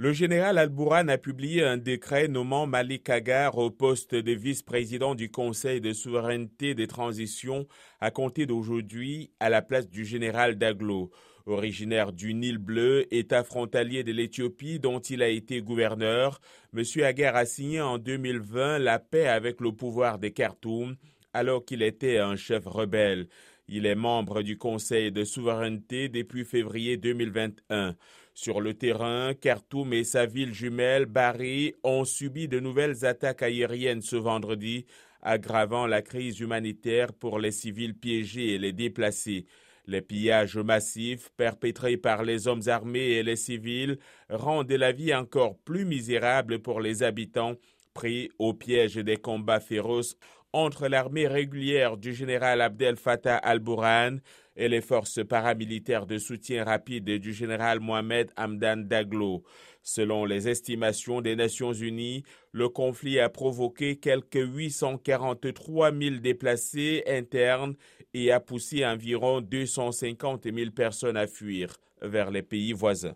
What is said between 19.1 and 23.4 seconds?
avec le pouvoir de Khartoum alors qu'il était un chef rebelle.